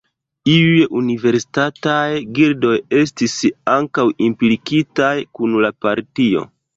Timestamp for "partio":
5.87-6.43